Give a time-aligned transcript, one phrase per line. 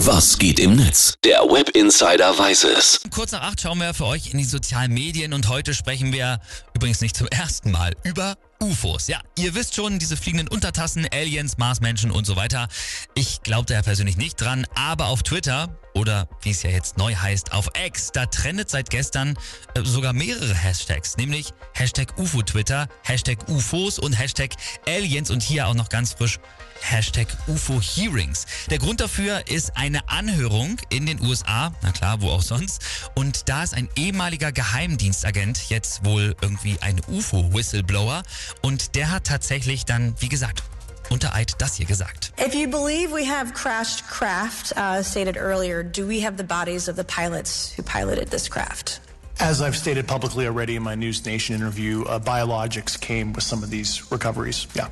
[0.00, 1.14] Was geht im Netz?
[1.24, 3.00] Der Web Insider weiß es.
[3.10, 6.38] Kurz nach acht schauen wir für euch in die sozialen Medien und heute sprechen wir
[6.74, 9.08] übrigens nicht zum ersten Mal über UFOs.
[9.08, 12.68] Ja, ihr wisst schon, diese fliegenden Untertassen, Aliens, Marsmenschen und so weiter.
[13.14, 16.98] Ich glaube da ja persönlich nicht dran, aber auf Twitter oder wie es ja jetzt
[16.98, 19.36] neu heißt, auf X, da trendet seit gestern
[19.74, 24.50] äh, sogar mehrere Hashtags, nämlich Hashtag UFO-Twitter, Hashtag UFOs und Hashtag
[24.86, 26.38] Aliens und hier auch noch ganz frisch
[26.82, 28.44] Hashtag UFO-Hearings.
[28.68, 32.82] Der Grund dafür ist eine Anhörung in den USA, na klar, wo auch sonst,
[33.14, 38.22] und da ist ein ehemaliger Geheimdienstagent jetzt wohl irgendwie ein UFO-Whistleblower.
[38.60, 40.62] Und der hat tatsächlich dann, wie gesagt,
[41.10, 42.32] unter Eid das hier gesagt.
[42.38, 46.88] If you believe we have crashed craft, uh, stated earlier, do we have the bodies
[46.88, 49.00] of the pilots who piloted this craft?
[49.38, 53.62] As I've stated publicly already in my News Nation interview, uh, biologics came with some
[53.62, 54.66] of these recoveries.
[54.74, 54.88] Yeah.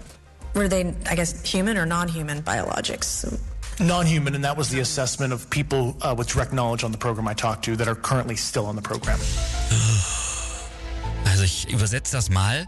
[0.54, 3.40] Were they, I guess, human or non-human biologics?
[3.80, 6.98] Non human, and that was the assessment of people uh, with direct knowledge on the
[6.98, 9.18] program I talked to that are currently still on the program.
[11.26, 12.66] Also ich übersetze das mal.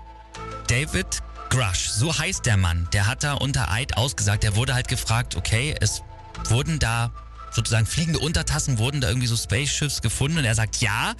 [0.67, 1.07] David
[1.51, 5.37] Grush, so heißt der Mann, der hat da unter Eid ausgesagt, der wurde halt gefragt,
[5.37, 6.03] okay, es
[6.49, 7.13] wurden da
[7.51, 11.15] sozusagen fliegende Untertassen, wurden da irgendwie so Spaceships gefunden und er sagt ja.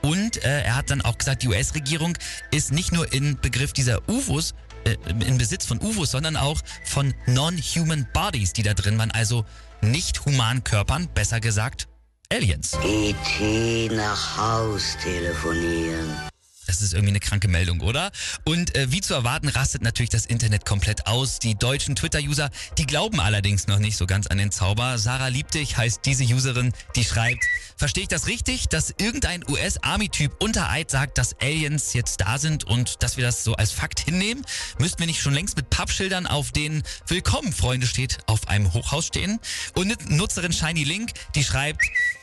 [0.00, 2.16] Und äh, er hat dann auch gesagt, die US-Regierung
[2.50, 7.14] ist nicht nur in Begriff dieser UFOs, äh, in Besitz von UFOs, sondern auch von
[7.26, 9.44] Non-Human Bodies, die da drin waren, also
[9.82, 11.88] nicht humanen Körpern, besser gesagt
[12.30, 12.72] Aliens.
[12.82, 13.90] E.T.
[13.94, 16.31] nach Haus telefonieren.
[16.72, 18.10] Das ist irgendwie eine kranke Meldung, oder?
[18.44, 21.38] Und äh, wie zu erwarten, rastet natürlich das Internet komplett aus.
[21.38, 24.96] Die deutschen Twitter-User, die glauben allerdings noch nicht so ganz an den Zauber.
[24.96, 27.44] Sarah Liebdich heißt diese Userin, die schreibt,
[27.76, 32.64] verstehe ich das richtig, dass irgendein US-Army-Typ unter Eid sagt, dass Aliens jetzt da sind
[32.64, 34.42] und dass wir das so als Fakt hinnehmen?
[34.78, 39.06] Müssten wir nicht schon längst mit Pappschildern auf denen Willkommen, Freunde steht, auf einem Hochhaus
[39.06, 39.40] stehen?
[39.74, 41.82] Und Nutzerin Shiny Link, die schreibt,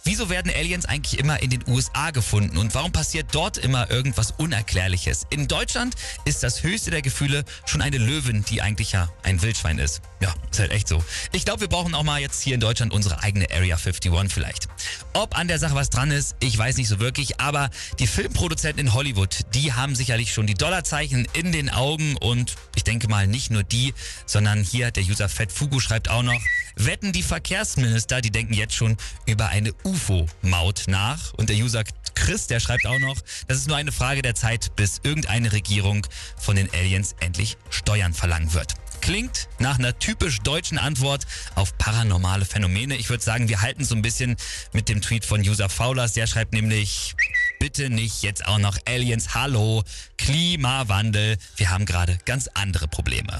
[0.09, 4.31] Wieso werden Aliens eigentlich immer in den USA gefunden und warum passiert dort immer irgendwas
[4.31, 5.27] Unerklärliches?
[5.29, 5.93] In Deutschland
[6.25, 10.01] ist das höchste der Gefühle schon eine Löwin, die eigentlich ja ein Wildschwein ist.
[10.19, 11.03] Ja, ist halt echt so.
[11.31, 14.67] Ich glaube, wir brauchen auch mal jetzt hier in Deutschland unsere eigene Area 51 vielleicht.
[15.13, 18.87] Ob an der Sache was dran ist, ich weiß nicht so wirklich, aber die Filmproduzenten
[18.87, 23.27] in Hollywood, die haben sicherlich schon die Dollarzeichen in den Augen und ich denke mal
[23.27, 23.93] nicht nur die,
[24.25, 26.41] sondern hier der User Fat Fugu schreibt auch noch,
[26.79, 31.33] wetten die Verkehrsminister, die denken jetzt schon über eine UFO-Maut nach.
[31.33, 31.83] Und der User
[32.15, 33.17] Chris, der schreibt auch noch,
[33.47, 36.05] das ist nur eine Frage der Zeit, bis irgendeine Regierung
[36.37, 38.73] von den Aliens endlich Steuern verlangen wird.
[39.01, 41.25] Klingt nach einer typisch deutschen Antwort
[41.55, 42.95] auf paranormale Phänomene.
[42.97, 44.35] Ich würde sagen, wir halten so ein bisschen
[44.73, 46.13] mit dem Tweet von User Faulers.
[46.13, 47.15] Der schreibt nämlich,
[47.59, 49.33] bitte nicht jetzt auch noch Aliens.
[49.33, 49.83] Hallo,
[50.17, 51.37] Klimawandel.
[51.55, 53.37] Wir haben gerade ganz andere Probleme.